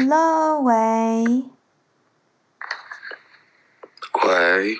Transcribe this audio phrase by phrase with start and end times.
[0.00, 1.44] Hello，喂，
[4.24, 4.78] 喂，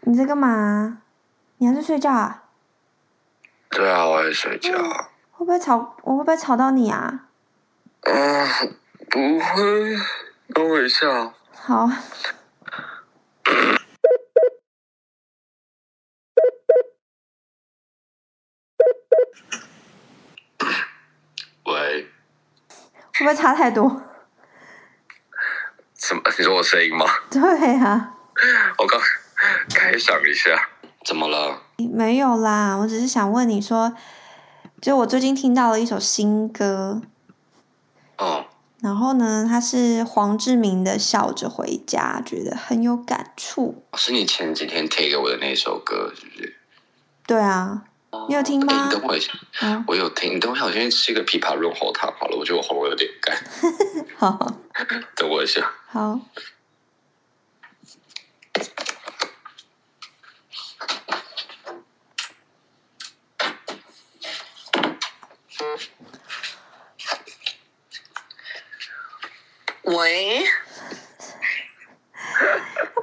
[0.00, 1.00] 你在干嘛？
[1.58, 2.42] 你还在睡觉啊？
[3.70, 4.72] 对啊，我在睡觉。
[5.30, 5.96] 会不会吵？
[6.02, 7.28] 我会不会吵到你啊？
[8.00, 8.48] 嗯，
[9.08, 9.96] 不会。
[10.52, 11.32] 等我一下。
[11.54, 11.88] 好。
[21.66, 22.10] 喂。
[23.18, 24.02] 会不会差太多？
[26.06, 26.22] 什么？
[26.38, 27.04] 你说我声音吗？
[27.28, 28.14] 对啊。
[28.78, 29.00] 我刚
[29.74, 30.68] 开想一下，
[31.04, 31.60] 怎么了？
[31.92, 33.92] 没有啦，我只是想问你说，
[34.80, 37.02] 就我最近听到了一首新歌。
[38.18, 38.44] 哦。
[38.80, 43.82] 然后呢，他是黄志明的《笑着回家》，觉得很有感触。
[43.94, 46.56] 是你前几天贴给我的那首歌，是不是？
[47.26, 47.82] 对啊。
[48.28, 48.86] 你有听吗？
[48.86, 49.32] 你等我一下。
[49.86, 50.34] 我有听。
[50.34, 52.36] 你等我一下，我先吃一个枇杷润喉糖好了。
[52.36, 53.36] 我觉得我喉咙有点干。
[54.16, 54.38] 好。
[55.14, 55.72] 等我一下。
[55.88, 56.18] 好。
[69.84, 70.44] 喂。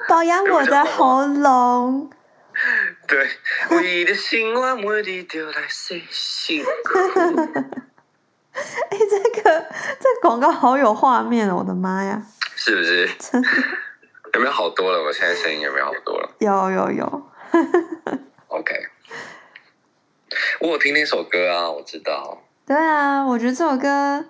[0.09, 2.09] 保养我的喉咙。
[3.07, 3.27] 对，
[3.69, 6.63] 我的心我每日就来细心。
[8.53, 9.65] 哎，这个
[9.99, 11.57] 这广告好有画面哦！
[11.57, 12.21] 我的妈呀，
[12.55, 13.09] 是不是？
[14.33, 15.03] 有没有好多了？
[15.03, 16.29] 我现在声音有没有好多了？
[16.39, 17.31] 有有有。
[18.47, 18.73] OK，
[20.59, 22.43] 我有听那首歌啊，我知道。
[22.65, 24.25] 对啊，我觉得这首歌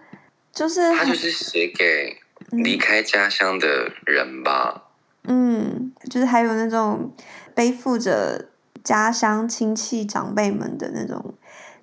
[0.52, 2.18] 就是他就是写给
[2.52, 4.84] 离开家乡的人吧。
[5.26, 7.16] 嗯，就是还有那种
[7.54, 8.50] 背负着
[8.84, 11.36] 家乡亲戚长辈们的那种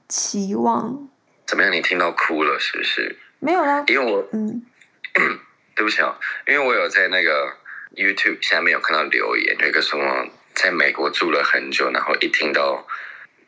[0.08, 1.08] 期望。
[1.46, 1.72] 怎么样？
[1.72, 3.16] 你听到哭了是不是？
[3.38, 4.62] 没有啦，因为我嗯，
[5.74, 6.14] 对不起啊，
[6.46, 7.56] 因为我有在那个
[7.94, 12.86] YouTube 下面有看到留言，有一个什么在美国住了很久，然后一听到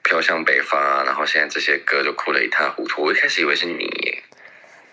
[0.02, 3.02] 飘向北方啊，然后现在这些歌就哭得一塌糊涂。
[3.02, 4.22] 我一开始以为是你，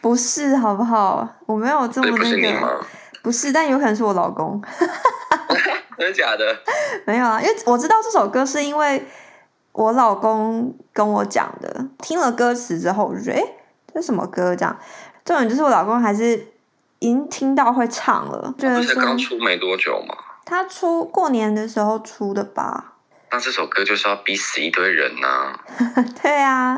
[0.01, 1.37] 不是好不好？
[1.47, 2.85] 我没有这么那个，
[3.23, 4.61] 不是，但有可能是我老公。
[5.99, 6.57] 真的假的？
[7.05, 9.05] 没有啊，因为我知道这首歌是因为。
[9.71, 13.43] 我老公跟我讲的，听了歌词之后，我就觉得，哎，
[13.93, 14.53] 这什么歌？
[14.53, 14.77] 这样，
[15.23, 16.35] 重点就是我老公还是
[16.97, 20.15] 已经听到会唱了，觉得是刚出没多久嘛？
[20.43, 22.95] 他出过年的时候出的吧？
[23.31, 25.57] 那这首歌就是要逼死一堆人呐！
[26.21, 26.77] 对啊，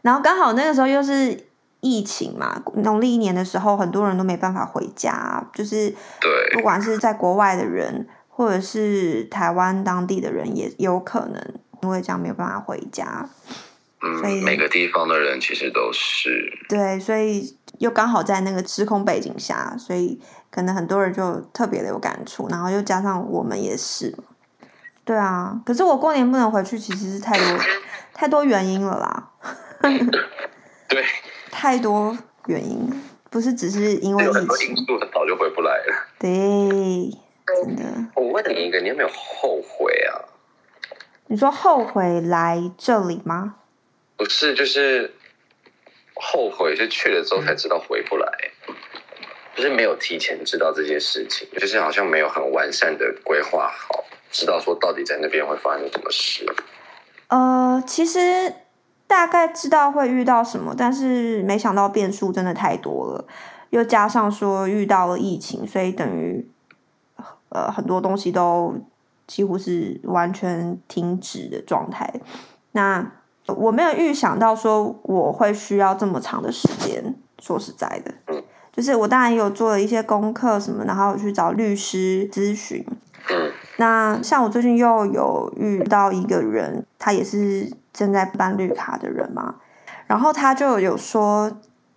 [0.00, 1.46] 然后刚好那个时候又是
[1.80, 11.54] 疫情嘛，农历一年的时候，很多人都没办法回家，就是对，不管是在国外的人，或者是台湾当地的人，也有可能。
[11.82, 13.28] 因为这样没有办法回家，
[14.02, 20.18] 嗯，每个地方的人其实都是对，所以又刚好在那个时空背景下，所以
[20.50, 24.16] 可能很多人就特别的有感触，然后又加上我们也是，
[25.04, 25.60] 对啊。
[25.66, 27.64] 可是我过年不能回去，其实是太多
[28.14, 29.30] 太多原因了啦。
[30.88, 31.04] 对，
[31.50, 32.90] 太多原因，
[33.30, 34.74] 不是只是因为疫情，
[35.12, 35.94] 早就回不来了。
[36.18, 36.30] 对，
[37.62, 37.84] 真的。
[38.36, 40.12] 我问你一个，你有没有后悔啊？
[41.28, 43.54] 你说后悔来这里吗？
[44.14, 45.14] 不是，就是
[46.14, 48.30] 后悔，是去了之后才知道回不来，
[49.54, 56.44] 就是没有提前知道这件事情，就是好像没有很完善的规划好，知道说到底在那边会发生什么事。
[57.28, 58.52] 呃，其实
[59.06, 63.26] 大概知道会遇到什么，但是没想到变数真的太多了，
[63.70, 66.46] 又加上说遇到了疫情，所以等于
[67.50, 68.74] 呃很多东西都。
[69.28, 72.08] 几乎是完全停止的状态。
[72.70, 73.04] 那
[73.48, 77.12] 我没有预想到说我会需要这么长的时间。
[77.40, 78.14] 说实在的，
[78.72, 82.86] 就是我当然也有做了一些功课什么，然后去找律师咨询。
[83.78, 89.56] 那像我最近又有遇到一个人，他也是正在办绿卡的人嘛，
[90.06, 91.50] 然后他就有说，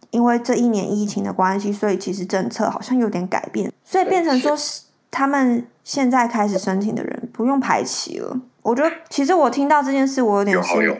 [0.10, 4.88] 因为这一年疫情的关系，所以其实政策好像有点改变，所以变成说是。
[5.12, 8.40] 他们现在开始申请的人不用排期了。
[8.62, 11.00] 我觉得，其实我听到这件事，我有点有好有坏。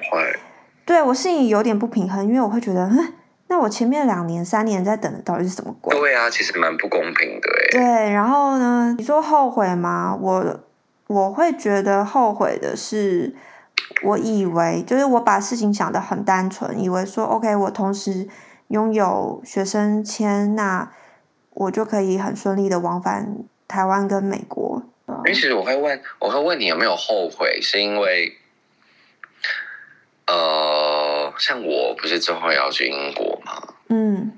[0.86, 3.14] 对我心里有点不平衡，因为我会觉得，哼，
[3.48, 5.96] 那我前面两年、三年在等的到底是什么鬼？
[5.96, 7.70] 对啊，其实蛮不公平的哎。
[7.72, 8.96] 对，然后呢？
[8.98, 10.18] 你说后悔吗？
[10.20, 10.60] 我
[11.08, 13.36] 我会觉得后悔的是，
[14.04, 18.28] 我以为就是我把事情想的很单纯，以为说 OK，我同时
[18.70, 20.92] 拥有学生签，那
[21.52, 23.36] 我就可以很顺利的往返。
[23.69, 24.81] 台湾跟美国，
[25.27, 28.36] 其实我会问，我会问你有没有后悔，是因为，
[30.25, 33.75] 呃，像我不是最后要去英国吗？
[33.89, 34.38] 嗯，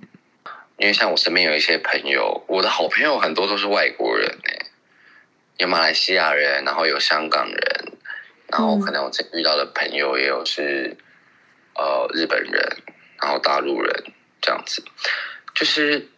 [0.76, 4.66] 因为像我身边有一些朋友，我的好朋友很多都是外国人哎，
[5.60, 7.94] 有马来西亚人，然后有香港人，
[8.48, 10.98] 然后可能我这遇到的朋友也有是
[11.76, 12.78] 呃日本人，
[13.22, 14.04] 然后大陆人
[14.42, 14.84] 这样子，
[15.56, 16.10] 就是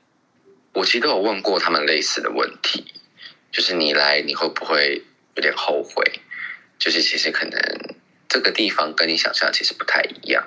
[0.73, 2.91] 我其实都有问过他们类似的问题，
[3.53, 5.01] 就是你来你会不会
[5.35, 6.03] 有点后悔？
[6.77, 7.95] 就是其实可能
[8.27, 10.45] 这个地方跟你想象其实不太一样。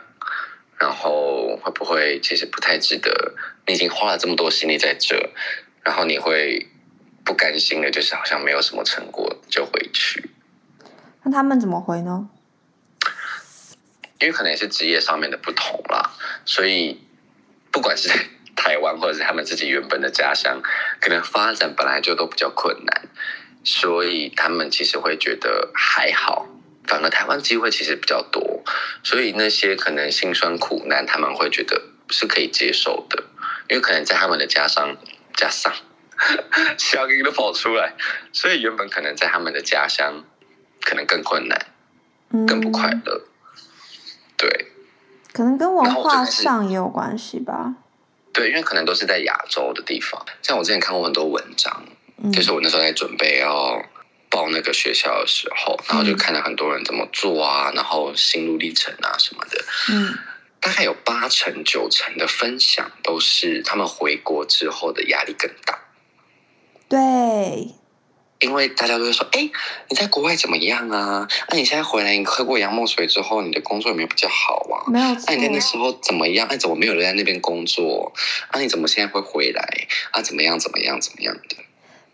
[0.78, 3.34] 然后会不会其实不太值得？
[3.66, 5.30] 你已经花了这么多心力在这，
[5.82, 6.68] 然后你会
[7.24, 10.28] 不甘心的，就是好像没有什么成果就回去。
[11.22, 12.28] 那他们怎么回呢？
[14.18, 16.10] 因为可能也是职业上面的不同啦，
[16.44, 17.00] 所以
[17.70, 18.10] 不管是
[18.56, 20.60] 台湾或者是他们自己原本的家乡，
[21.00, 23.08] 可能发展本来就都比较困难，
[23.62, 26.48] 所以他们其实会觉得还好。
[26.86, 28.62] 反而台湾机会其实比较多，
[29.02, 33.24] 所以那些可能辛酸苦难，他们会觉得是可以接受的，
[33.68, 34.96] 因为可能在他们的家乡，
[35.34, 35.72] 家乡
[36.78, 37.94] 小音都跑出来，
[38.32, 40.24] 所以原本可能在他们的家乡，
[40.80, 41.58] 可能更困难，
[42.46, 43.24] 更不快乐。
[44.36, 44.68] 对，
[45.32, 47.74] 可能跟文化上也有关系吧。
[48.36, 51.84] 对，因为可能都是在亚洲的地方，像我之前看过很多文章，
[52.32, 53.82] 就是我那时候在准备要。
[54.28, 59.64] 报那个学校的时候，然后就看到很多人怎么做啊，然后心路历程啊什么的。
[59.88, 60.18] 嗯，
[60.60, 65.78] 大概有八成九成的分享都是他们回国之后的压力更大。
[66.88, 67.72] 对，
[68.40, 69.50] 因为大家都会说：“哎，
[69.88, 71.26] 你在国外怎么样啊？
[71.50, 74.84] 那你现在回来，你喝过洋墨水之后，你的工作有没有比较好啊？
[74.90, 75.06] 没有。
[75.26, 76.46] 那你在那时候怎么样？
[76.48, 78.12] 哎，怎么没有留在那边工作？
[78.50, 79.62] 啊，你怎么现在会回来？
[80.10, 80.58] 啊，怎么样？
[80.58, 81.00] 怎么样？
[81.00, 81.56] 怎么样的？”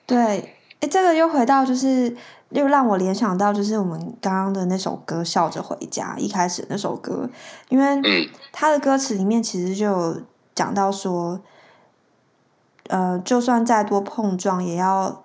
[0.07, 0.55] 对。
[0.81, 2.17] 哎，这个又回到，就是
[2.51, 7.31] 又让我联想到，就是我们刚刚的那首歌《笑着回家》一开始那首歌，
[7.69, 10.21] 因为它的歌词里面其实就
[10.57, 11.41] 讲到说，
[12.89, 15.25] 呃，就算再多碰撞，也要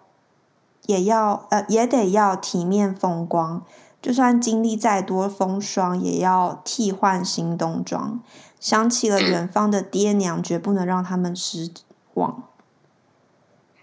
[0.88, 3.62] 也要呃也得要体面风光；
[4.02, 8.20] 就算经历再多风霜，也要替换新冬装。
[8.60, 11.70] 想起了远方的爹娘，绝不能让他们失
[12.16, 12.44] 望。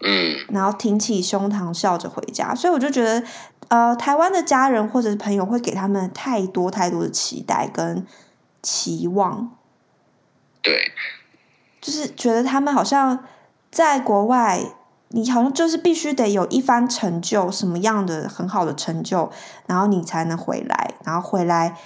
[0.01, 3.23] 嗯，然后挺起胸膛笑着回家，所以我就觉得，
[3.69, 8.05] 呃，台湾的家人或者是朋友会给他们太多太多的期待跟
[8.61, 9.55] 期望，
[10.61, 10.91] 对，
[11.79, 13.23] 就是觉得他们好像
[13.71, 14.73] 在国外，
[15.15, 19.31] 你好像就是必须得有一番成就，什么样的很好的成就，
[19.65, 21.77] 然后你才能回来，然后回来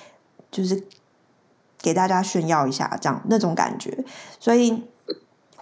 [0.52, 0.84] 就是
[1.80, 4.04] 给大家炫耀一下，这样那种感觉，
[4.40, 4.84] 所以。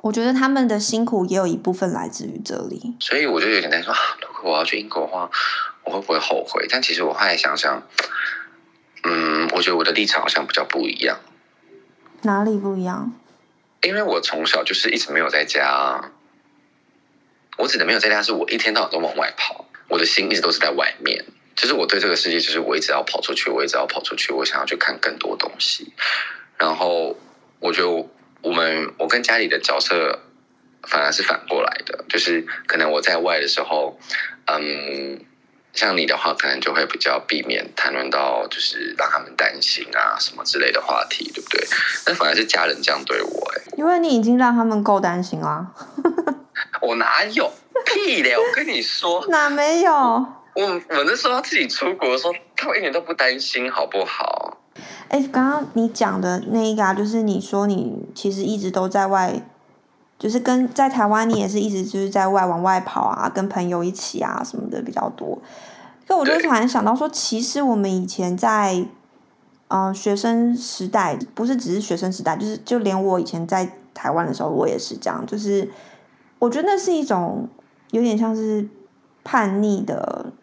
[0.01, 5.29] 我觉得他们的辛苦也有一部分来自于这里，所以我就有点担心说，如果我要去英国的话，
[5.83, 6.65] 我会不会后悔？
[6.69, 7.81] 但其实我后来想想，
[9.03, 11.17] 嗯，我觉得我的立场好像比较不一样。
[12.21, 13.11] 哪里不一样？
[13.81, 16.11] 因为我从小就是一直没有在家，
[17.57, 21.25] 我指的没有在家，是我一天到晚都往外跑，我的心一直都是在外面。
[21.55, 25.93] 就是我对这个世界，就是我一直要跑出去，我一直要跑出去，我想要去看更多东西。
[26.57, 27.17] 然后
[27.59, 28.07] 我觉得。
[28.43, 30.19] 我们我跟家里的角色
[30.83, 33.99] 反而是反过来的，就是可能我在外的时候，
[34.45, 35.19] 嗯，
[35.73, 41.67] 像你的话，可能就会比较避免谈论到就是让他们担心啊什么之类的话题，对不对？
[42.05, 45.73] 但反而是家人这样对我，哎，因为你已经让他们够担心啦。
[46.81, 47.51] 我哪有
[47.85, 48.35] 屁嘞？
[48.35, 49.91] 我跟你说，哪没有？
[49.91, 54.57] 我我那时候自己出国的时候，他们一点都不担心，好不好？
[55.09, 59.41] 哎，刚刚你讲的那一个啊，就是你说你其实一直都在外，
[60.19, 65.39] 就是跟在台湾，你也是一直就是在外往外跑啊，跟朋友一起啊什么的比较多。
[66.07, 68.85] 可我就突然想到说，其实我们以前在
[69.67, 75.69] 嗯学生时代，不是只是学生时代，就是就连我以前在台湾的时候，我也是这样，就是
[76.39, 77.47] 我觉得那是一种
[77.91, 78.67] 有点像是
[79.23, 80.33] 叛逆的。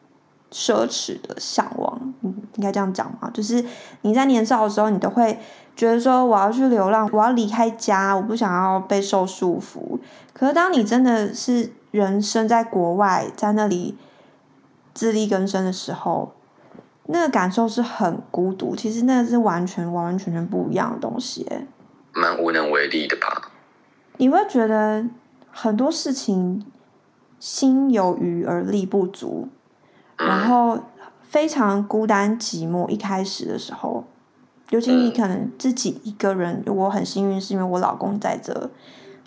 [0.52, 3.28] 奢侈的向往，嗯，应该这样讲嘛？
[3.34, 3.64] 就是
[4.02, 5.36] 你在年少的时候，你都会
[5.74, 9.98] 觉得说，我要去流浪，我要离开家，我不想要被受束缚。
[10.32, 13.98] 可是当你真的是人生在国外，在那里
[14.94, 16.32] 自力更生的时候，
[17.06, 18.76] 那个感受是很孤独。
[18.76, 21.44] 其实那是完全完完全全不一样的东西，
[22.12, 23.50] 蛮无能为力的吧？
[24.18, 25.04] 你会觉得
[25.54, 26.66] 很多事情
[27.38, 29.48] 心有余而力不足。
[30.16, 30.78] 然后
[31.28, 34.04] 非常孤单寂寞，一开始的时候，
[34.70, 38.70] 尤其你可能自己一个人，我很幸运是因为我老公在这，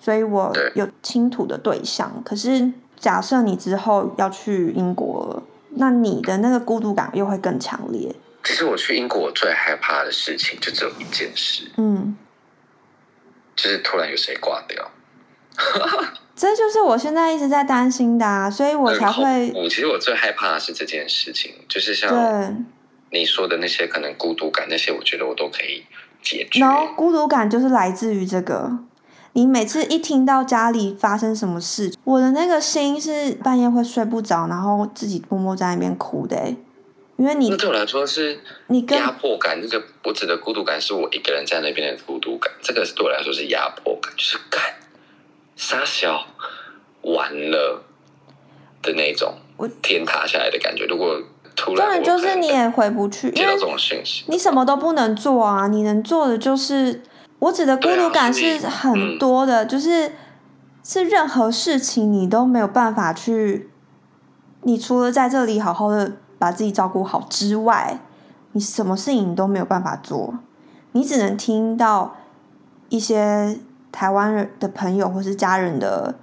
[0.02, 2.24] 所以我有倾吐的对象。
[2.24, 8.16] 可是假设你之后要去英国了，那你的那个孤独感又会更强烈。
[8.46, 12.16] 其实我去英国我最害怕的事情就只有一件事，嗯，
[13.58, 14.90] 就是突然有谁挂掉。
[16.36, 19.52] 这就是我现在一直在担心的啊，所以我才会。
[19.56, 22.56] 我其实我最害怕的是这件事情，就是像对，
[23.20, 25.84] 你说的那些可能孤独感那些，我觉得我都可以
[26.22, 26.60] 解决。
[26.60, 28.80] 然后孤独感就是来自于这个。
[29.34, 36.58] 你每次一听到家里发生什么事，我的那个心是半夜会睡不着，然后自己默默在那边哭的、欸，
[37.18, 44.60] 因为你那对我来说是你跟压迫感，那个我指的孤独感是我一个人在那边的孤独感，这个对我来说是压迫感，就是干
[45.58, 46.26] 傻小
[47.02, 47.84] 完了
[48.82, 50.86] 的那种我天塌下来的感觉。
[50.86, 51.20] 如果
[51.56, 57.02] 突然我可能是你也回不去，这种讯息，你什么都不能做啊，你能做的就是
[57.40, 60.14] 我指的孤独感是很多的，就是
[60.84, 63.72] 是任何事情你都没有办法去，
[64.62, 68.00] 你除了在这里好好的把自己照顾好之外，
[68.52, 70.36] 你什么事情你都没有办法做，
[70.92, 72.16] 你只能听到
[72.90, 73.58] 一些
[73.92, 76.16] 台湾人的朋友或是家人的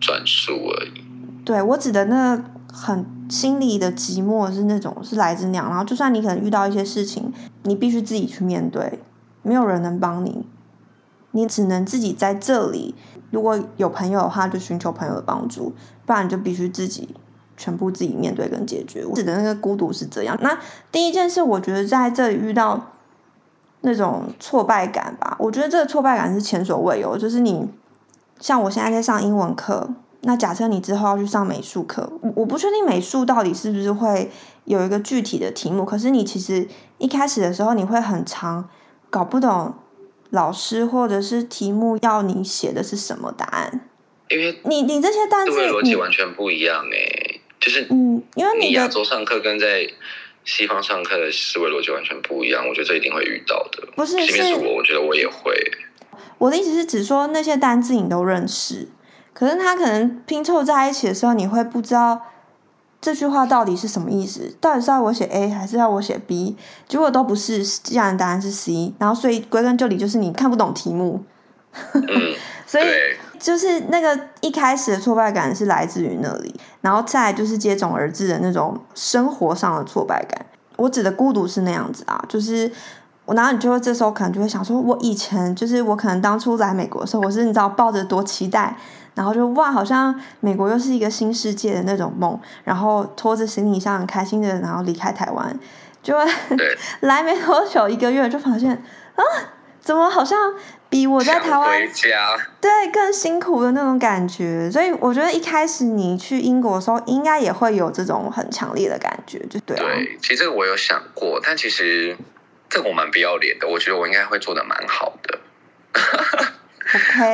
[0.00, 1.04] 转述而已。
[1.44, 9.00] 对我指的那很心里的寂寞是那种是来自那样，然后就算你可能遇到一些事情，你必须自己去面对，
[9.42, 10.46] 没有人能帮你，
[11.30, 12.94] 你只能自己在这里。
[13.30, 15.74] 如果有朋友的话，就寻求朋友的帮助，
[16.04, 17.14] 不然你就必须自己
[17.56, 19.04] 全部自己面对跟解决。
[19.04, 20.38] 我指的那个孤独是这样。
[20.40, 20.58] 那
[20.92, 22.92] 第一件事，我觉得在这里遇到
[23.86, 27.64] 那种挫败感吧，我觉得这个挫败感是前所未有，就是你
[28.40, 29.88] 像我现在在上英文课，
[30.22, 34.28] 那假设你之后要去上美术课，我我不确定美术到底是不是会
[34.64, 36.66] 有一个具体的题目，可是你其实
[36.98, 38.68] 一开始的时候你会很长
[39.08, 39.72] 搞不懂
[40.30, 43.82] 老师或者是题目要你写的是什么答案，
[44.28, 44.60] 因为。
[44.64, 49.88] 你你这些单字思维逻辑你完全不一样哎、就是嗯，因为你亚洲上课跟在
[50.46, 53.86] 西方上课的思维逻辑完全不一样，我觉得这一定会遇到的。
[53.94, 55.52] 不是即便是是我，我觉得我也会。
[56.38, 58.88] 我的意思是只说那些单字你都认识，
[59.34, 62.22] 可是他可能拼凑在一起的时候，你会不知道
[63.00, 66.56] 这句话到底是什么意思，到底是要我写 A 还是要我写 B？
[66.88, 71.24] 结果都不是，既然答案是 C，然后所以归根究底就是你看不懂题目，
[71.92, 72.34] 嗯，
[72.66, 80.44] 所以对，就是那个一开始的挫败感是来自于那里，然后再就是接踵而至的那种生活上的挫败感。
[80.74, 82.68] 我指的孤独是那样子啊，就是
[83.24, 88.76] 我，然后你就会这时候可能就会想说，我以前就是我可能当初来美国的时候，我是你知道抱着多期待，
[89.14, 95.56] 然后就哇，好像美国又是一个新世界的那种梦，然后拖着行李箱很开心的，然后离开台湾，
[96.02, 96.24] 就会
[96.98, 98.72] 来没多久一个月就发现
[99.14, 99.22] 啊，
[99.86, 100.52] 怎么好像
[100.90, 112.16] 比我在台想湾回家，对，更辛苦的那种感觉，所以我觉得一开始你去英国的时候，应该也会有这种很强烈的感觉，就对啊，对，其实这个我有想过，但其实
[112.68, 115.38] 这个我蛮不要脸的，我觉得我应该会做的蛮好的。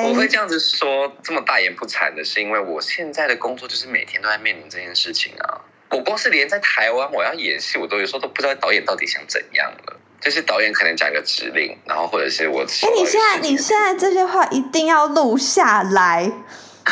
[0.05, 5.61] 我会 OK，这样子说，这么大言不惭的是因为我现在的工作就是每天都在面临这件事情啊。
[5.91, 9.99] 我光是连在台湾我要演戏，我都有时候都不知道导演到底想怎样了。
[10.23, 16.31] 就是导演可能讲一个指令，然后或者是我收哎，你现在你现在这些话一定要录下来，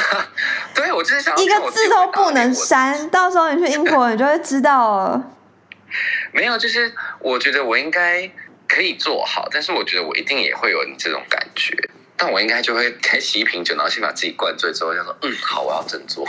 [0.75, 3.09] 对我就是想一个字都不能删。
[3.09, 5.31] 到时候你去英国你就会知道了。
[6.33, 8.31] 没有，就是我觉得我应该
[8.69, 11.77] 可以做好，但是我觉得我一定也会有你这种感觉。
[12.17, 16.27] 但我应该就会开启一瓶酒，然后先把自己灌醉之后，想说嗯，好，我要振作。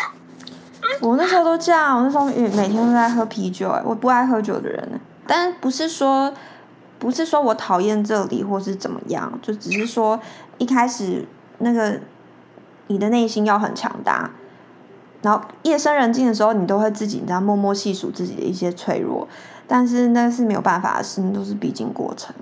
[0.99, 6.33] 我那时候都这样，我那时候每每天都在喝啤酒，哎，我不爱喝酒的人，但不是说
[7.01, 10.21] 不是说我讨厌这里或是怎么样，就只是说
[10.59, 11.25] 一开始
[11.57, 11.99] 那个
[12.85, 14.29] 你的内心要很强大，
[15.23, 19.27] 然后夜深人静的时候，你都会自己你知道默默细数自己的一些脆弱，
[19.67, 22.35] 但是那是没有办法的事，那都是必经过程。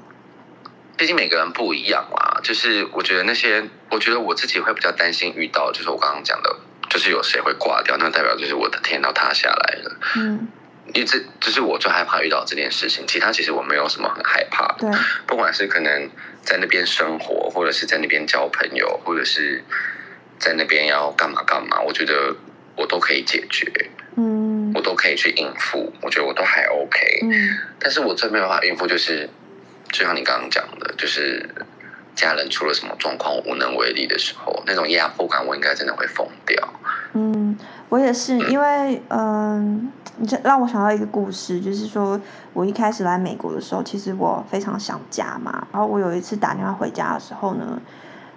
[0.97, 6.53] 毕竟每个人不一样啦，就是我觉得那些，我觉得我自己会比较担心遇到，就是我刚刚讲的，
[6.89, 9.95] 就是有谁会挂掉，那代表就是我的天要塌下来了。
[10.17, 10.49] 嗯，
[10.93, 16.09] 因为这这是我最害怕遇到这件事情，其他其实我没有什么很害怕的，对，不管是可能
[16.43, 19.63] 在那边生活，或者是在那边交朋友，或者是
[20.39, 22.35] 在那边要干嘛干嘛，我觉得
[22.75, 23.71] 我都可以解决，
[24.17, 27.19] 嗯我都可以去应付，我觉得我都还 OK。
[27.23, 29.29] 嗯但是我最没有办法应付就是，
[29.91, 31.47] 就像你刚刚讲的，就是
[32.15, 36.78] 家人出了什么状况我无能为力的时候，那种压迫感，我应该真的会疯掉。
[37.59, 42.19] 嗯，我也是，因为嗯，你这让我想到一个故事，就是说
[42.53, 45.67] 我一开始来美国的时候，其实我非常想家嘛。
[45.71, 47.81] 然后我有一次打电话回家的时候呢，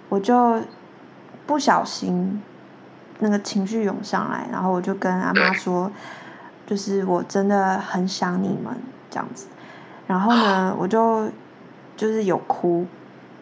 [0.09, 0.61] 我就
[1.45, 2.41] 不小心
[3.19, 5.91] 那个情绪涌上来，然后我就跟阿妈说，
[6.65, 8.75] 就是我真的很想你们
[9.09, 9.47] 这样子。
[10.07, 11.29] 然后呢，我就
[11.95, 12.85] 就是有哭，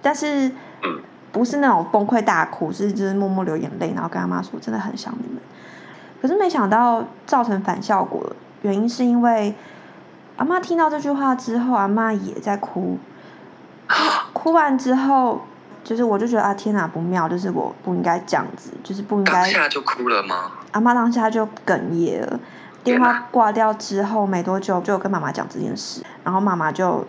[0.02, 0.48] 但是
[0.84, 1.00] 嗯
[1.32, 5.42] 不是那种崩溃大哭，是就是默默流眼泪，然后跟阿妈说真的很想你们。
[6.22, 9.56] 可是没想到造成反效果，原因是因为
[10.38, 12.98] 阿妈听到这句话之后，阿妈也在哭。
[14.34, 15.42] 哭完之后，
[15.84, 17.28] 就是我就觉得啊，天哪，不妙！
[17.28, 19.34] 就是我不应该这样子，就是不应该。
[19.34, 20.52] 当下就哭了吗？
[20.72, 22.40] 阿妈当下就哽咽了。
[22.84, 27.06] 电话挂掉之后没多久，就跟妈妈讲这件事，然后妈妈就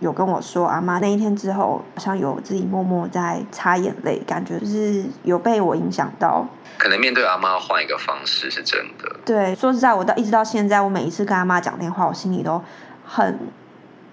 [0.00, 6.46] 有跟我说，阿妈那一天之后，好像有自己默默在擦眼泪，感觉就是有被我影响到。
[6.76, 9.16] 可能面对阿妈换一个方式是真的。
[9.24, 12.62] 对，说实在，我到一直到现在，我每一次跟阿妈讲电话，我心里都
[13.04, 13.38] 很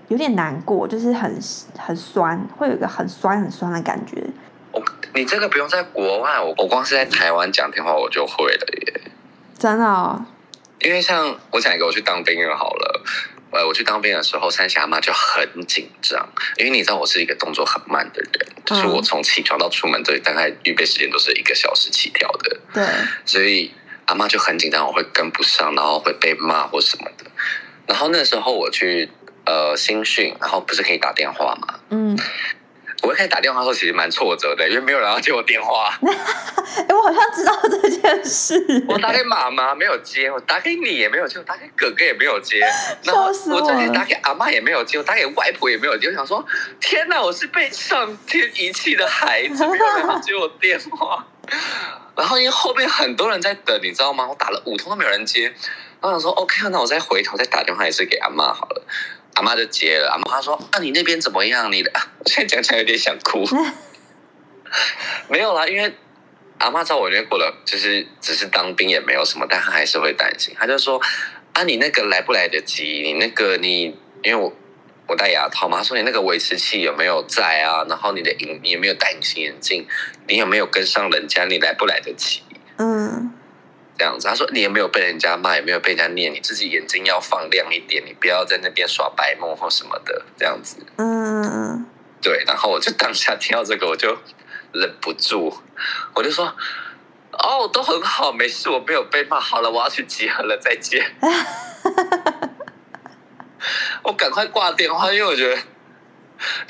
[0.08, 1.40] 有点难过，就是很
[1.78, 4.24] 很酸，会有一个很酸很酸的感觉。
[4.72, 4.82] 我
[5.14, 9.02] 你这个不用在国外，我我光是在台湾讲电话我就会了耶。
[9.58, 10.26] 真的哦。
[10.80, 13.02] 因为像我讲一个，我去当兵人好了。
[13.51, 16.27] 呃，我去当兵的时候，三峡妈就很紧张，
[16.58, 22.58] 因为你知道我是一个动作很慢的人，就是我从起床到出门这大概预备时间都是一个小时起跳的。
[22.74, 22.84] 对。
[23.25, 23.72] 所以
[24.05, 27.25] 阿妈就很紧张，我会跟不上，然后会被骂或什么的。
[27.86, 29.10] 然后那时候我去
[29.46, 31.79] 呃新训，然后不是可以打电话嘛？
[31.89, 32.17] 嗯。
[33.01, 35.98] 我一开始打电话的时候，其实蛮挫折的，因为没有人要接我电话。
[36.01, 38.55] 哎，我好像知道这件事。
[38.88, 42.60] 我打给妈妈没有接，我打给你也没有接，我打给哥哥也没有接，
[43.03, 46.08] 然后我最近打给阿妈也没有接，我打给外婆也没有接。
[46.08, 46.46] 我想说，
[46.79, 51.25] 天哪，我是被上天遗弃的孩子，没有人要接我电话。
[52.15, 54.27] 然后因为后面很多人在等，你知道吗？
[54.29, 55.51] 我打了五通都没有人接。
[56.01, 58.84] 我想说，OK，那我再回头再打电话也是给阿妈好了。
[59.36, 61.72] 阿妈就接了，阿妈说：“啊，你那边怎么样？
[61.72, 61.92] 你的……
[62.20, 63.46] 我 现在讲起来有点想哭。
[65.30, 65.94] 没有啦，因为
[66.60, 70.54] 阿妈在我那边过了，就是只是当兵也没有什么，但她还是会担心。
[70.60, 71.02] 她就说：
[71.54, 73.02] 啊，你那个来不来得及？
[73.04, 74.54] 你那个你，因为我
[75.08, 77.86] 我戴牙套嘛，她说你那个维持器有没有在啊？
[77.90, 79.88] 然后你的隐你有没有戴隐形眼镜？
[80.28, 81.46] 你有没有跟上人家？
[81.46, 82.41] 你来不来得及？
[84.02, 86.34] 嗯。”这样子，他说你有没有被人家骂，有没有被人家念？
[86.34, 90.78] 你自己眼睛要放亮一点，你不要在那边耍白梦或什么的，这样子。
[90.98, 91.86] 嗯嗯嗯。
[92.20, 94.18] 对，然后我就当下听到这个，我就
[94.74, 95.56] 忍不住，
[96.16, 96.52] 我就说
[97.34, 99.40] ：“哦，都很好，没事，我没有被骂。
[99.40, 101.06] 好了，我要去集合了，再见。
[104.04, 105.62] ”我赶快挂电话，因为我觉得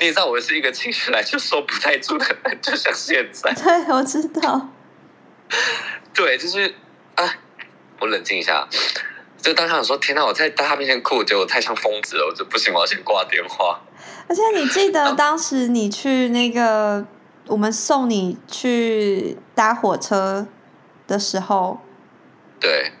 [0.00, 3.54] 你知道，我是一个情绪来就收不太住的人，就像现在。
[3.54, 4.68] 对，我知道。
[6.12, 6.74] 对，就是。
[7.14, 7.34] 啊！
[8.00, 8.66] 我冷静一下，
[9.40, 10.24] 就当下说：“天哪！
[10.24, 13.80] 我在大家面前哭，结果太像疯子了。”我就不行，我要先挂电话。
[14.28, 17.04] 而且你记得当时你去那个
[17.46, 20.46] 我们送你去搭火车
[21.06, 21.80] 的时候，
[22.58, 22.92] 对，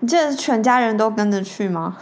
[0.00, 1.98] 你记得全家人都跟着去吗？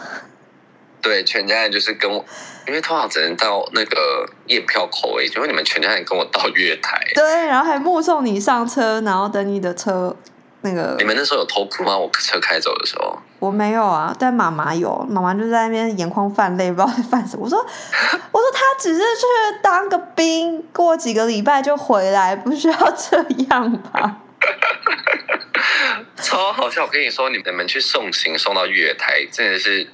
[1.01, 2.25] 对，全家人就是跟我，
[2.67, 10.17] 因为通常只能到那个验票口位，结果你们全家人跟我到月台，对，然后还目送你上车，然后等你的车。
[10.65, 11.97] 那个，你们那时候有偷哭吗？
[11.97, 17.45] 我车开走的时候，我没有啊，但妈妈有，妈妈就在那边眼眶泛泪，不知道在泛什么。
[17.45, 17.59] 我说，
[18.33, 19.27] 我说他只是去
[19.63, 24.17] 当个兵，过几个礼拜就回来，不需要这样吧？
[26.17, 26.85] 超好笑！
[26.85, 29.87] 我跟你说，你们去送行送到月台，真的是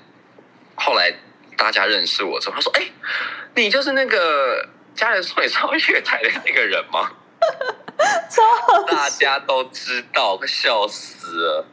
[0.76, 1.12] 后来
[1.56, 2.82] 大家认识我之后，他说：“哎，
[3.56, 7.10] 你就是那个家人送你上月台的那个人吗？”
[8.88, 11.66] 大家都知道，快笑死了！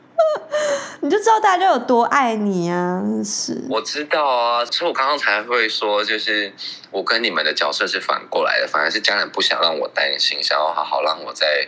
[1.02, 3.02] 你就知道大家有多爱你啊！
[3.24, 6.52] 是，我知道啊，所以我刚刚才会说，就是
[6.92, 11.68] 我跟你们的角色是反过来的，反而是家人不想让我担心，想要好好让我在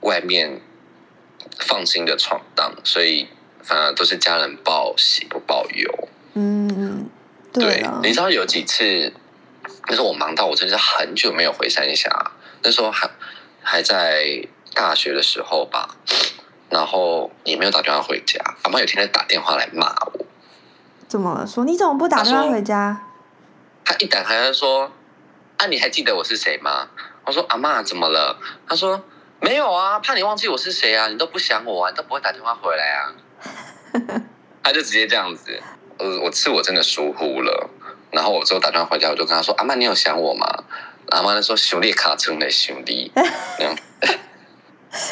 [0.00, 0.60] 外面
[1.58, 3.28] 放心的闯荡，所以
[3.62, 6.08] 反而都是家人报喜不报忧。
[6.34, 7.08] 嗯，
[7.52, 9.12] 对，你知道有几次，
[9.88, 12.10] 那时候我忙到我真是很久没有回三峡，
[12.62, 13.08] 那时候还。
[13.62, 15.96] 还在大学的时候吧，
[16.68, 18.38] 然后也没有打电话回家。
[18.62, 20.26] 阿妈有天在打电话来骂我，
[21.08, 21.64] 怎么说？
[21.64, 23.02] 你怎么不打电话回家？
[23.84, 24.90] 他一打开，他说
[25.58, 26.88] ：“啊，你还记得我是谁吗？”
[27.26, 29.02] 我说：“阿妈，怎么了？”他说
[29.40, 33.12] ：“没有啊，怕你忘记我是谁啊，你都不想我啊，你都不会打电话回来啊。”
[34.62, 35.60] 他就直接这样子，
[35.98, 37.70] 呃，我是我真的疏忽了。
[38.12, 40.46] 然后我之后打电话回家，我就跟他说：“阿妈，你有想我吗？”
[41.10, 43.12] 阿妈说：“兄弟卡成的兄弟。”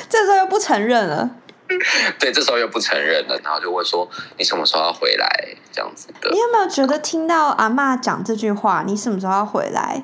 [0.08, 1.30] 这时候又不承认了。
[2.18, 4.08] 对，这时候又不承认了，然后就问说
[4.38, 5.28] ：“你什么时候要回来？”
[5.70, 6.30] 这样子的。
[6.30, 10.02] 你有没有觉得听到阿妈讲这句话，你什么时候要回来？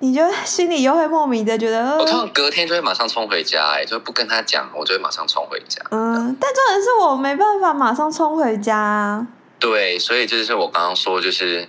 [0.00, 5.80] 你就 心里又会莫名的觉得，我通常隔天就会马上冲回家，哎，就不跟他讲，我就会马上冲回家。
[5.90, 9.26] 嗯，但重点是我没办法马上冲回家。
[9.58, 11.68] 对，所以这就是我刚刚说，就是。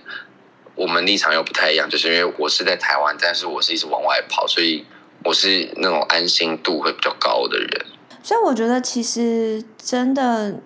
[0.78, 4.86] 我们立场又不太一样，就是因为我是在台湾，但是我是一直往外跑，所以
[5.24, 7.86] 我是那种安心度会比较高的人。
[8.22, 10.60] 所以我觉得其实真的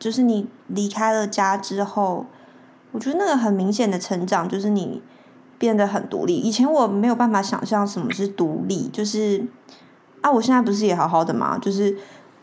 [0.00, 2.26] 就是你离开了家之后，
[2.90, 5.00] 我觉得那个很明显的成长就是你
[5.58, 6.36] 变得很独立。
[6.36, 9.46] 以前我没有办法想象什么是独立，就是
[10.22, 11.56] 啊，我现在不是也好好的吗？
[11.62, 11.96] 就是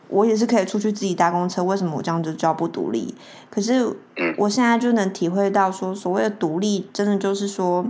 [0.10, 3.16] 我也是可以出去自己搭公车，为什么我这样就叫不独立？
[3.50, 3.96] 可是
[4.38, 7.86] 我现在就能体会到说，所谓的独立，真的就是说。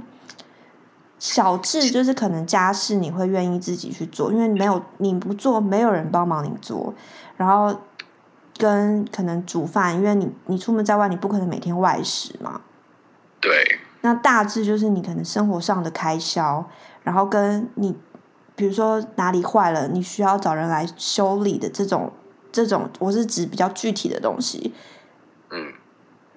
[1.22, 6.94] 小智就是可能家事你会愿意自己去做，因为没有你不做，没有人帮忙你做。
[7.36, 7.78] 然后
[8.58, 12.62] 跟可能煮饭，因为你你出门在外，你不可能每天外食嘛。
[13.42, 13.52] 对。
[14.00, 16.66] 那大致就是你可能生活上的开销，
[17.04, 17.94] 然后跟你
[18.60, 22.12] 比如说哪里坏了，你需要找人来修理的这种
[22.52, 24.74] 这种，我是指比较具体的东西。
[25.50, 25.72] 嗯。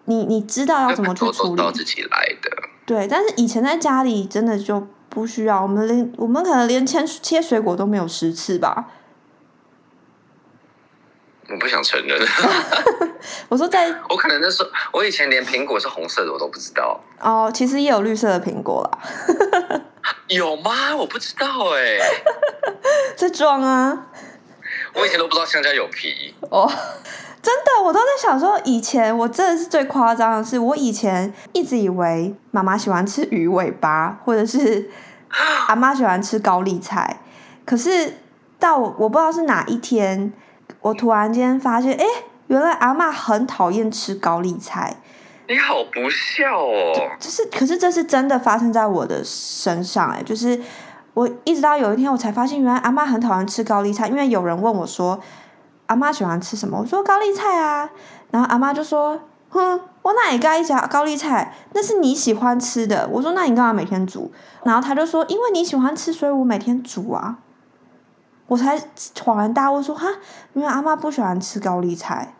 [0.04, 1.72] 你你知道要怎么去处理？
[1.72, 2.50] 自己来的。
[2.86, 8.86] 对，但是以前在家里真的就不需要，我们连我们可能连切切水果都没有十次吧。
[11.48, 12.20] 我不想承认。
[13.48, 17.00] 我说在， 我可能那时候我以前连苹果是红色的我都不知道。
[17.20, 19.82] 哦，其实也有绿色的苹果啦。
[20.28, 20.94] 有吗？
[20.96, 21.98] 我不知道哎。
[23.16, 24.06] 在装啊。
[24.94, 26.34] 我以前都不知道香蕉有皮。
[26.50, 26.70] 哦。
[27.42, 34.88] 真的，我都在想说，以前我真的是最夸张的是，我以前一直以为妈妈喜欢吃鱼尾巴，或者是
[35.66, 37.18] 阿妈喜欢吃高丽菜。
[37.64, 38.18] 可是
[38.60, 40.32] 到我不知道是哪一天，
[40.82, 42.06] 我突然间发现，哎，
[42.46, 45.01] 原来阿妈很讨厌吃高丽菜。
[45.52, 46.92] 你好不孝哦！
[47.20, 50.58] 就是，可是这是真的发生在我的身上，哎，就是
[51.14, 55.20] 我一直到有一天我才发现，原来阿妈很讨厌吃高丽菜，因为有人问我说。
[55.86, 56.78] 阿妈喜欢吃什么？
[56.78, 57.90] 我说高丽菜啊，
[58.30, 61.54] 然后阿妈就说：“哼，我哪里该一讲高丽菜？
[61.74, 64.32] 那是你喜欢吃的。”我说：“那你干嘛每天煮？”
[64.64, 67.36] 然后他就说：“因为你喜欢吃，所以我每天煮啊。”
[68.48, 68.78] 我才
[69.14, 70.08] 恍然大悟说：“哈，
[70.54, 72.32] 因为阿妈不喜欢吃高丽菜。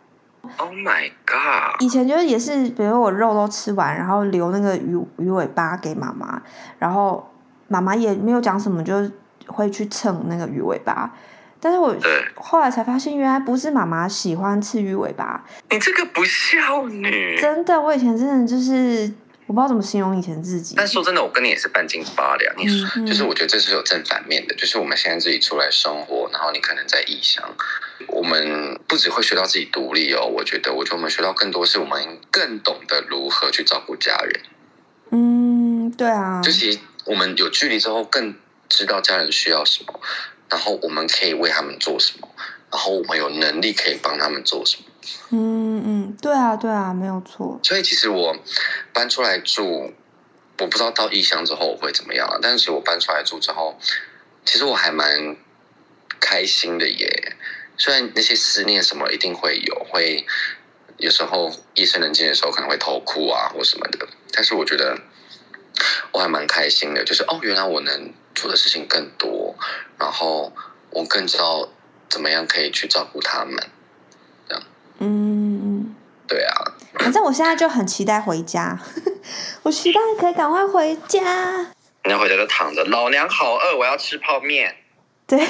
[0.57, 1.81] ”Oh my god！
[1.81, 6.41] 以前就是也是，比如我肉都吃完，然后留那个鱼鱼尾巴给妈妈，
[6.77, 7.31] 然后
[7.67, 9.09] 妈妈也没有讲什么，就
[9.47, 11.13] 会去蹭那个鱼尾巴。
[11.61, 11.95] 但是我
[12.35, 15.45] 后来才发现，原来不是妈妈喜欢吃鱼尾巴。
[15.69, 17.39] 你这个不孝女！
[17.39, 19.09] 真的，我以前真的就是
[19.45, 20.75] 我不知道怎么形容以前自己。
[20.75, 22.53] 但说真的，我跟你也是半斤八两。
[22.57, 27.41] 你就是我觉得这是有正反面的，就是我们现在自己出来生活，然后你可能在异乡，
[28.07, 30.25] 我们不只会学到自己独立哦。
[30.25, 34.41] 我觉得，我觉得我们学到更多是我们更懂得如何去照顾家人。
[35.11, 36.41] 嗯，对啊。
[36.43, 38.35] 就其实我们有距离之后，更
[38.69, 39.99] 知道家人需要什么。
[40.49, 42.27] 然后我们可以为他们做什么？
[42.71, 44.85] 然后我们有能力可以帮他们做什么？
[45.31, 47.59] 嗯嗯，对啊对啊，没有错。
[47.63, 48.35] 所以其实我
[48.93, 49.93] 搬出来住，
[50.59, 52.37] 我不知道到异乡之后我会怎么样啊。
[52.41, 53.77] 但是我搬出来住之后，
[54.45, 55.35] 其实我还蛮
[56.19, 57.32] 开心的耶。
[57.77, 60.25] 虽然那些思念什么一定会有，会
[60.97, 64.97] 有时候夜深人静的时候可能会偷哭啊或什么的，但是我觉得
[66.11, 68.13] 我还蛮开心的，就是哦，原来我能。
[68.35, 69.55] 做的事情更多，
[69.95, 70.51] 然后
[70.89, 71.69] 我更知道
[72.09, 73.55] 怎么样可以去照顾他们，
[74.47, 74.63] 这样。
[74.97, 75.95] 嗯，
[76.27, 76.73] 对啊。
[76.95, 78.79] 反正我现在就很期待回家，
[79.61, 81.21] 我期待可以赶快回家。
[82.05, 84.75] 你要回家就躺着，老娘好饿，我要吃泡面。
[85.27, 85.47] 对，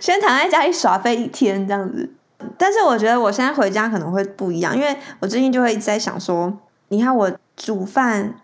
[0.00, 2.12] 先躺在家里耍废一天这样子。
[2.58, 6.52] 但是我觉得我现在回家可能会不一样，因为我最近就会一直在想说，
[6.88, 8.36] 你看我煮饭。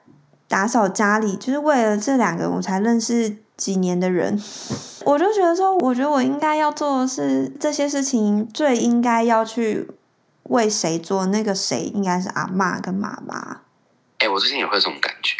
[0.48, 4.36] 打扫家里，就是为了这两个我才认识几年的人，
[5.06, 9.88] 我就觉得说，我觉得我应该要做的是这些事情，最应该要去
[10.42, 13.60] 为谁做，那个谁应该是阿妈跟妈妈。
[14.18, 15.36] 哎，我最近也会这种感觉。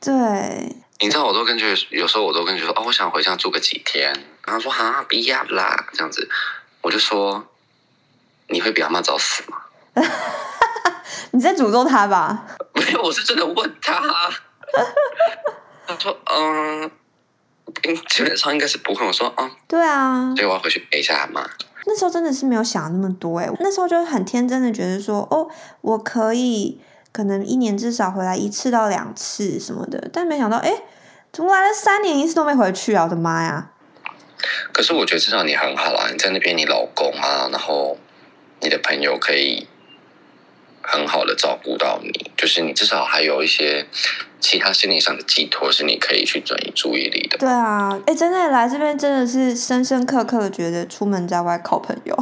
[0.00, 4.10] 对，你知道，我都跟觉有时候我都跟觉说，哦，我想回家住个几天，
[4.46, 6.26] 然后说啊，不要啦，这样子，
[6.80, 7.46] 我就说，
[8.48, 9.58] 你会比阿妈早死吗？
[11.32, 12.46] 你在诅咒他吧？
[12.72, 14.00] 没有，我是真的问他。
[15.86, 16.90] 他说：“嗯，
[18.08, 21.44] 基本上应该是不会。”我说：“嗯，对啊。”所以我要回去陪一下阿妈。
[21.84, 25.50] 那时候真的是没有想那么多哎，那时候就很天真的觉得说：“哦，
[25.82, 26.80] 我可以
[27.12, 30.72] 可能一年至少回来一次到两次什么的。”但没想到，哎，
[31.34, 33.04] 怎么来了三年一次都没回去啊！
[33.04, 33.70] 我的妈呀！
[34.72, 37.98] 可是我觉得至少你很好啊，你在那边，你老公啊，然后
[38.60, 39.66] 你的朋友可以。
[40.86, 43.86] 很好的照顾到你，就是你至少还有一些
[44.38, 47.38] 其他心理上的寄托，是你可以去转移注意力的。
[47.38, 52.14] 对啊，哎，真的来这边真的是深深刻刻的觉得出门在外靠朋友，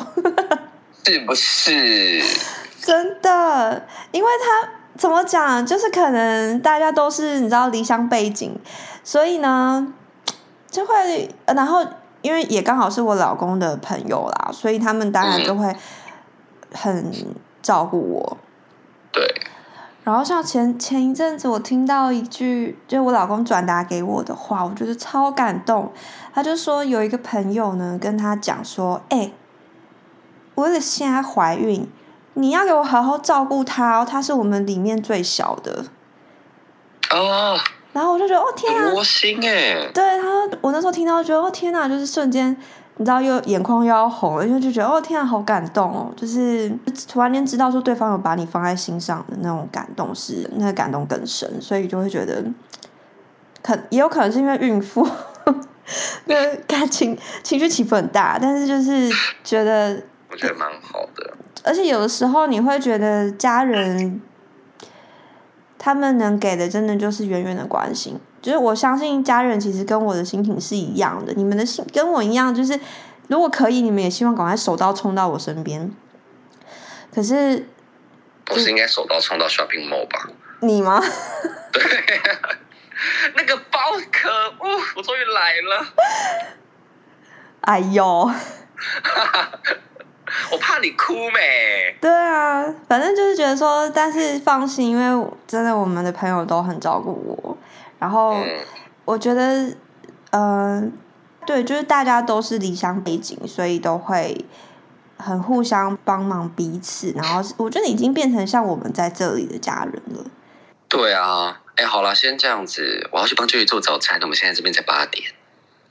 [1.04, 2.22] 是不是？
[2.80, 8.54] 真的，因为他怎么讲，就是可能大家都是你知道离乡背景，
[9.02, 9.92] 所以呢，
[10.70, 11.84] 就会，呃然后
[12.20, 15.74] 因为也刚好是我老公的朋友啦，所以他们当然就会
[16.72, 17.10] 很
[17.62, 18.36] 照顾我。
[19.10, 19.24] 对，
[20.04, 25.92] 然后像前前一阵子，我听到一句，就是我老公转达给我的话，我觉得超感动。
[26.34, 29.32] 他就说有一个朋友呢，跟他讲说：“哎、
[30.54, 31.86] 我的现在怀孕，
[32.34, 35.84] 你要给我好好照顾他哦，他是我们里面最小的。
[37.10, 37.58] 哦，”
[37.92, 38.94] 然后我就觉得，哦天啊很！
[38.94, 42.56] 窝心哎，对他，我那时候听到觉得，哦天哪，就是瞬间，
[42.96, 46.72] 你知道又眼眶又要红了，因为就觉得，哦天啊，好感动哦，就是
[47.06, 52.42] 突然间知道说对方有把你放在心上的那种感动是，那个感动更深，所以就会觉得，
[53.62, 55.06] 可也有可能是因为孕妇，
[56.24, 59.10] 那感情 情绪起伏很大，但是就是
[59.44, 61.34] 觉得， 我觉得蛮好的。
[61.64, 64.20] 而且有的时候你会觉得家人，
[65.78, 68.20] 他们能给的真的就是远远的关心。
[68.40, 72.78] 就是我相信家人其实跟我的心情是一样的，你们的心跟我一样，就是
[73.28, 75.94] 如果可以，你们也希望赶快手刀冲到我身边。
[77.14, 77.68] 可是
[78.44, 80.28] 不是应该手刀冲到 shopping mall 吧？
[80.60, 81.00] 你吗？
[81.72, 81.82] 对，
[83.36, 83.78] 那个包
[84.10, 85.86] 可恶，我终于来了。
[87.60, 88.30] 哎呦，
[90.50, 91.96] 我怕你哭没？
[92.00, 97.56] 对啊，反正就是觉得说，但是放心，因为真的我们的朋友都很照顾我，
[97.98, 98.34] 然后。
[98.34, 98.60] 嗯，
[99.04, 99.76] 我觉得，
[100.30, 100.80] 呃，
[101.44, 104.44] 对，就是大家都是离乡背景，所以都会
[105.16, 107.12] 很互相帮忙彼此。
[107.16, 110.24] 然后我觉得已经变成像我们在这里的家人了。
[110.88, 111.58] 对啊。
[111.74, 114.20] 哎，好了，先这样子，我要去帮舅舅做早餐。
[114.20, 115.24] 那我们现在这边才八点。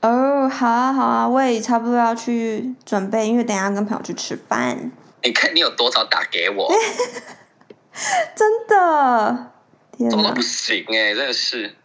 [0.02, 4.90] 哦，好啊，好啊，我也差不多要去准备，因为等一下跟朋友去吃饭。
[5.22, 6.68] 你看你有多少打给我，
[8.34, 9.52] 真的，
[9.96, 11.76] 天哪怎么都不，行哎、真的是。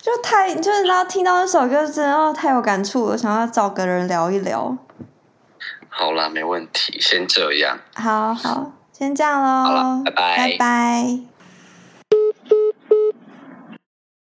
[0.00, 4.78] 就太就是然后听到那首歌，真的哦太有感触了，想要找个人聊一聊。
[5.90, 7.78] 好啦，没问题，先这样。
[7.94, 11.29] 好好，先这样喽，好了拜拜拜拜。